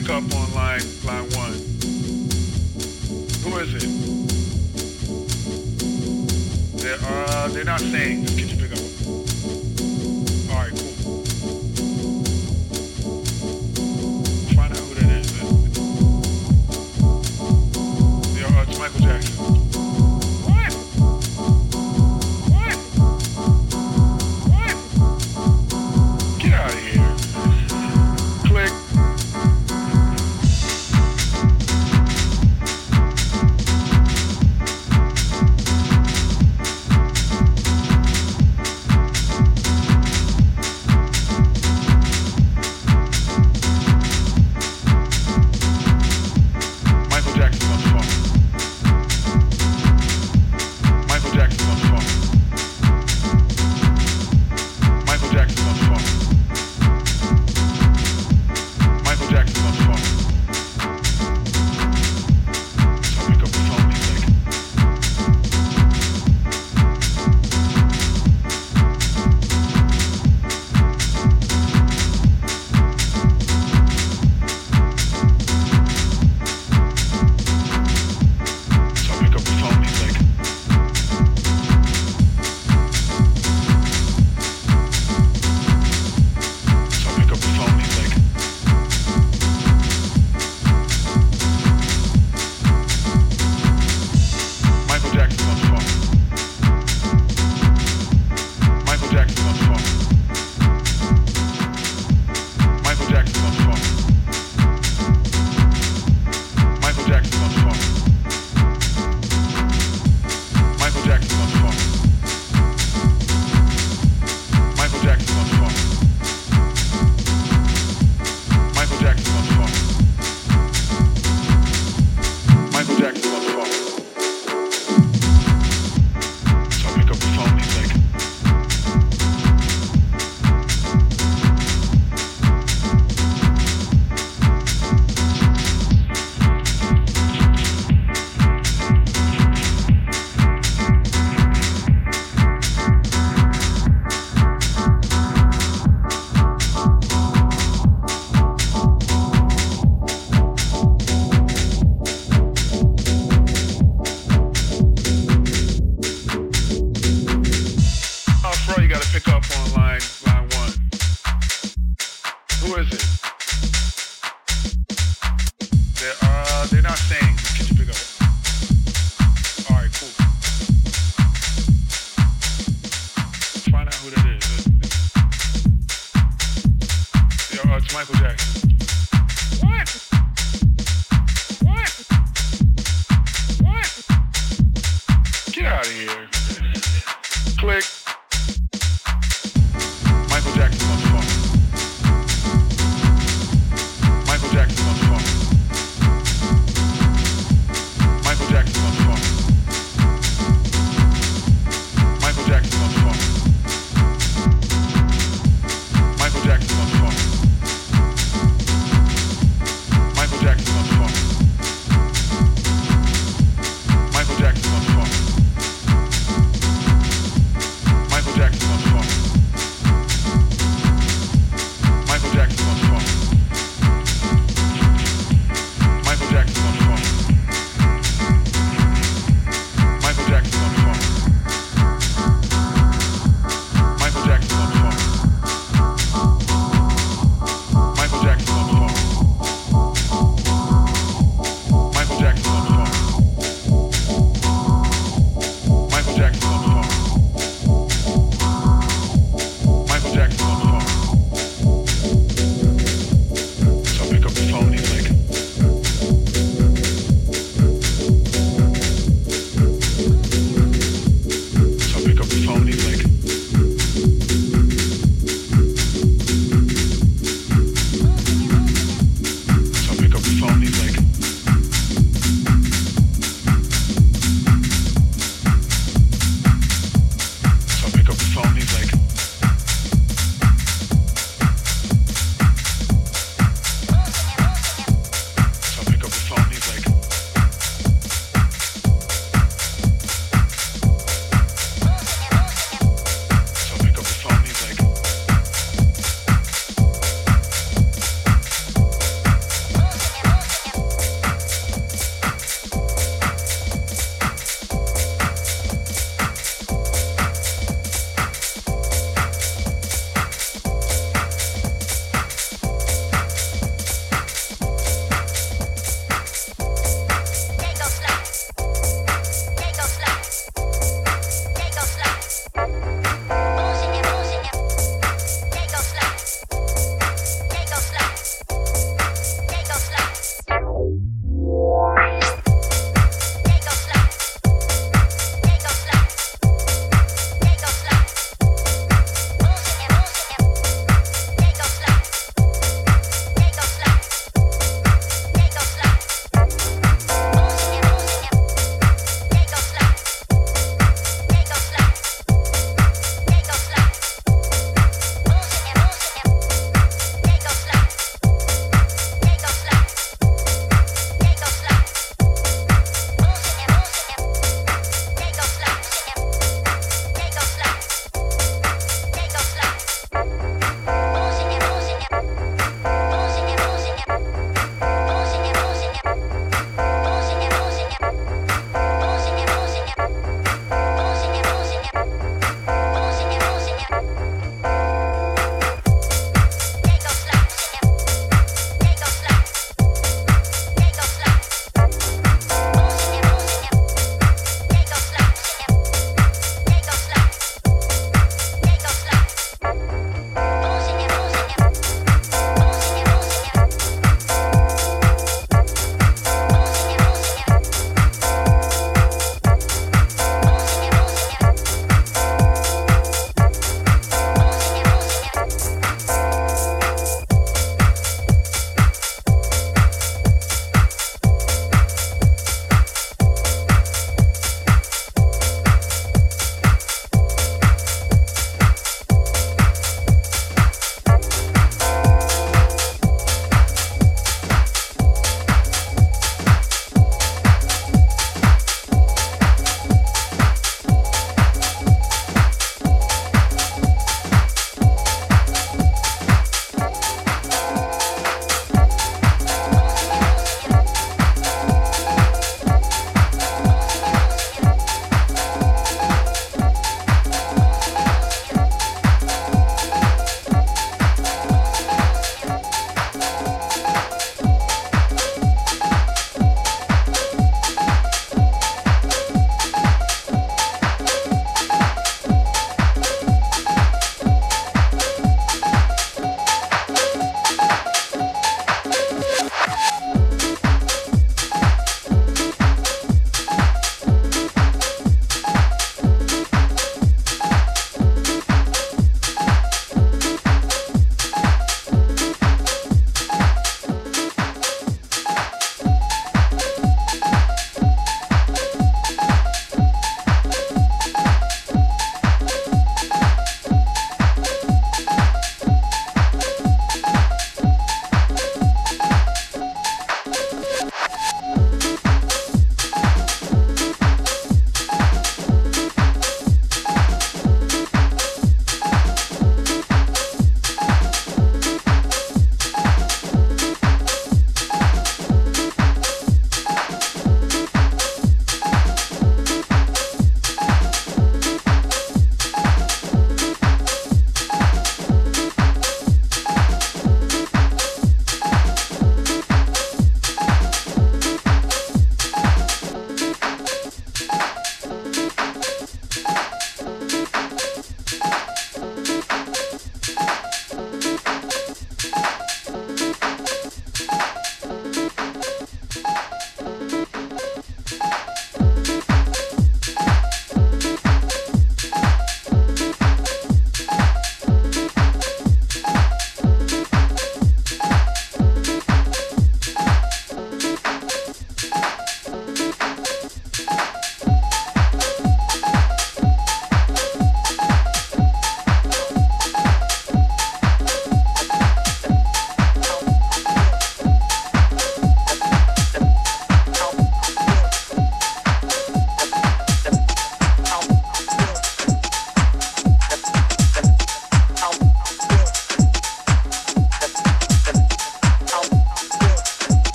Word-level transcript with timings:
pick 0.00 0.10
up 0.10 0.22
on 0.32 0.54
line 0.54 0.80
line 1.04 1.28
one? 1.30 1.52
Who 3.42 3.58
is 3.58 3.74
it? 3.74 3.88
They're 6.78 6.98
uh, 7.02 7.48
they're 7.48 7.64
not 7.64 7.80
saying. 7.80 8.26
Can 8.26 8.48
you 8.48 8.56
pick 8.56 8.72
up? 8.72 8.78
All 10.50 10.56
right, 10.56 10.70
cool. 10.70 11.24
Find 14.54 14.72
out 14.72 14.78
who 14.78 14.94
that 14.94 15.10
is. 15.18 15.26
Then. 15.32 15.46
Uh, 18.44 18.64
it's 18.68 18.78
Michael 18.78 19.00
Jackson. 19.00 19.57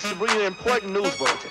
To 0.00 0.14
bring 0.14 0.34
you 0.34 0.40
an 0.40 0.46
important 0.46 0.92
news 0.92 1.16
bulletin. 1.16 1.50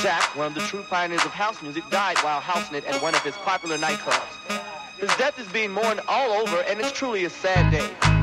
Jack, 0.00 0.36
one 0.36 0.48
of 0.48 0.54
the 0.54 0.60
true 0.60 0.82
pioneers 0.82 1.24
of 1.24 1.30
house 1.30 1.62
music, 1.62 1.88
died 1.90 2.18
while 2.18 2.40
housing 2.40 2.76
it 2.76 2.84
at 2.84 3.00
one 3.00 3.14
of 3.14 3.22
his 3.22 3.34
popular 3.36 3.78
nightclubs. 3.78 4.60
His 4.98 5.14
death 5.16 5.38
is 5.38 5.48
being 5.48 5.70
mourned 5.70 6.00
all 6.06 6.32
over, 6.32 6.60
and 6.68 6.80
it's 6.80 6.92
truly 6.92 7.24
a 7.24 7.30
sad 7.30 7.70
day. 7.70 8.13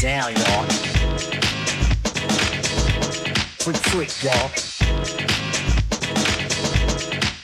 down, 0.00 0.32
y'all. 0.32 0.64
Freak, 3.58 3.76
freak, 3.76 4.22
y'all. 4.22 4.50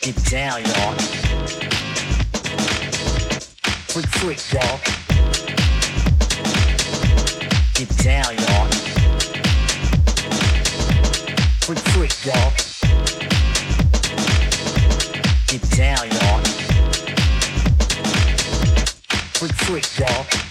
Get 0.01 0.17
down, 0.25 0.63
y'all. 0.65 0.95
Freak, 3.93 4.07
freak, 4.07 4.41
y'all. 4.55 4.81
Get 7.75 7.91
down, 7.99 8.35
y'all. 8.39 8.69
Freak, 11.61 11.81
freak, 11.91 12.25
y'all. 12.25 12.53
Get 15.47 15.63
down, 15.77 16.09
y'all. 16.09 16.43
Freak, 19.35 19.53
freak, 19.53 19.99
y'all. 19.99 20.46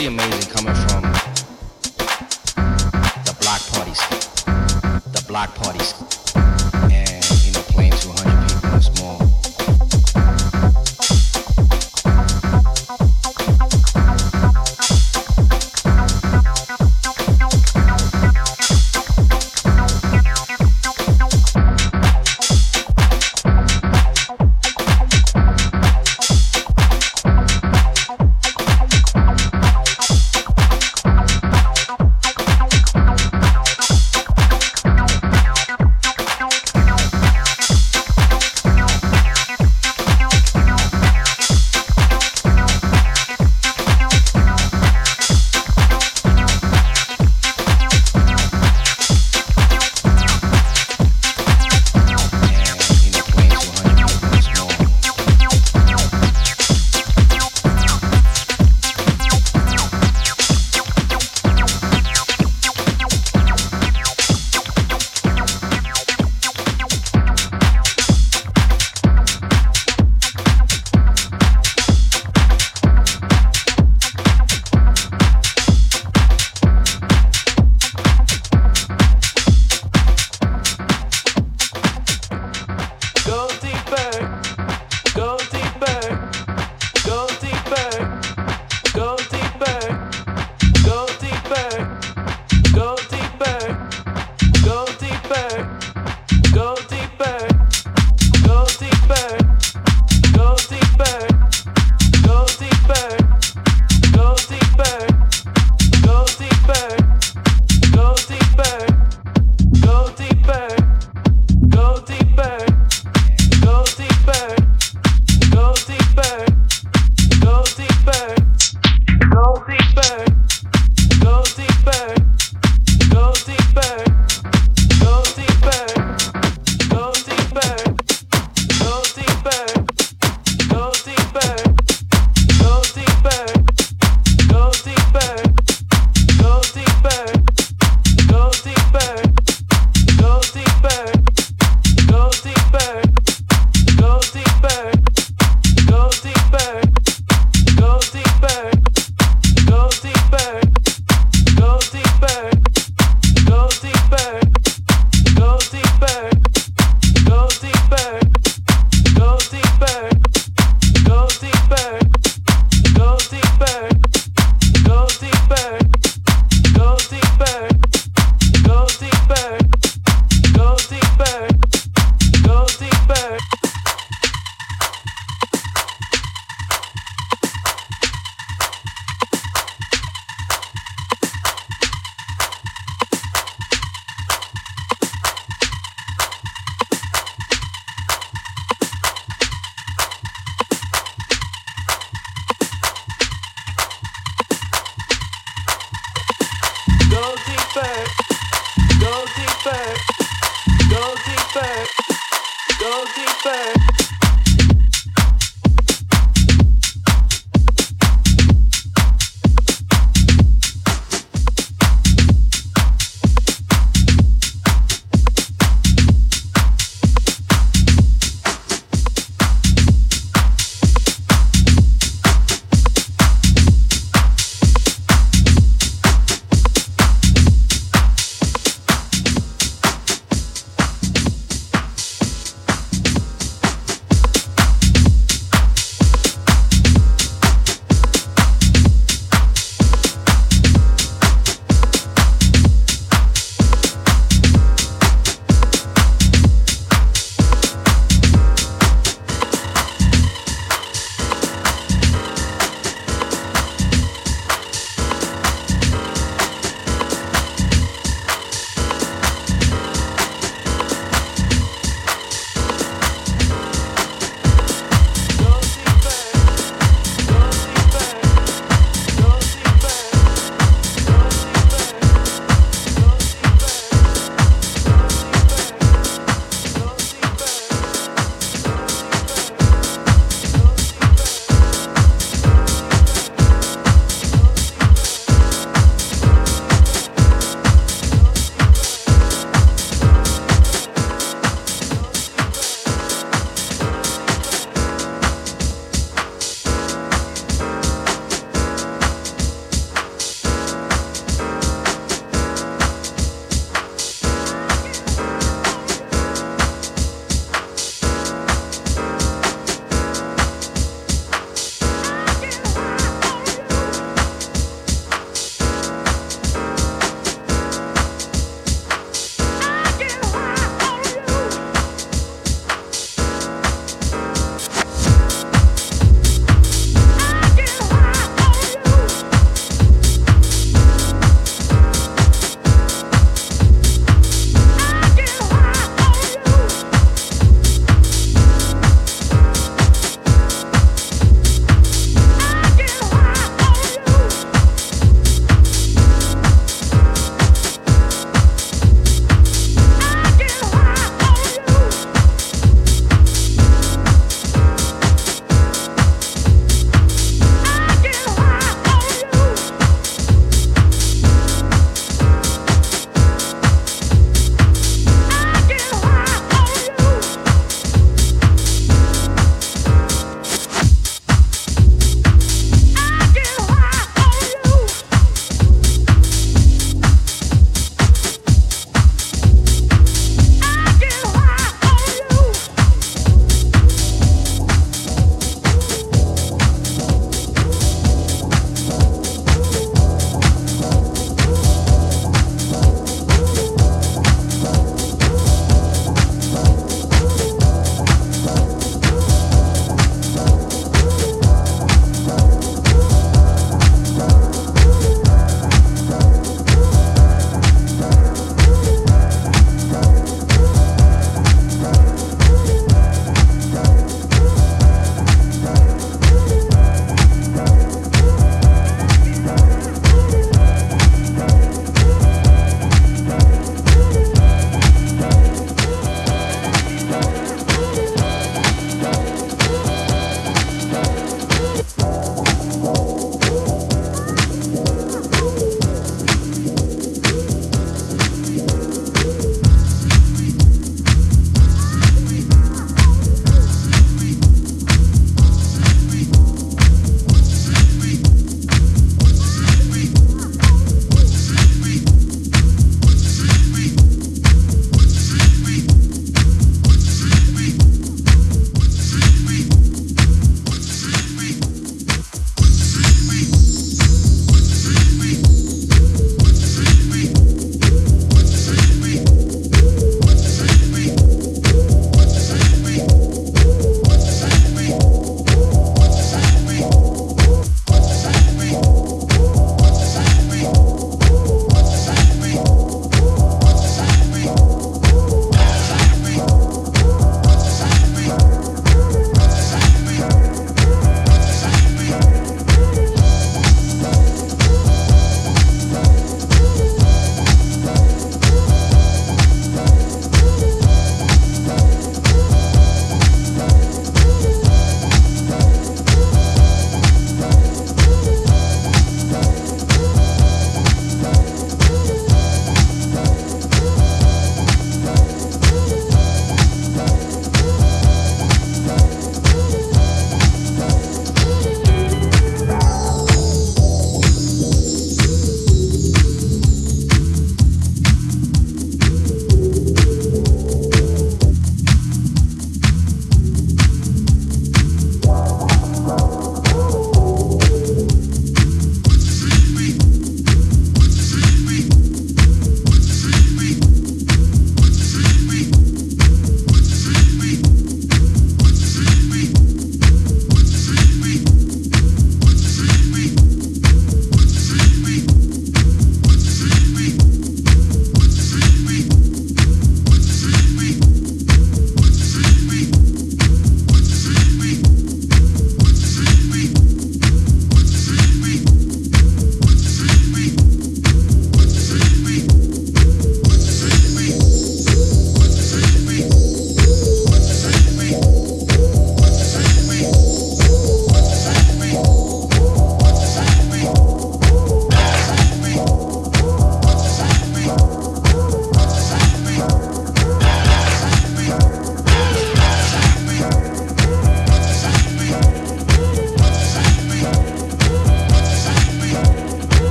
Pretty 0.00 0.14
amazing 0.14 0.48
coming 0.48 0.74
from 0.74 1.19